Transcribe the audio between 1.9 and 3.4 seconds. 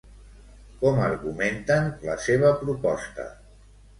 la seva proposta?